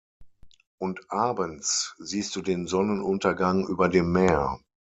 Und 0.79 1.11
abends 1.11 1.93
siehst 1.99 2.35
du 2.35 2.41
den 2.41 2.65
Sonnenuntergang 2.65 3.67
über 3.67 3.87
dem 3.87 4.11
Meer. 4.11 4.59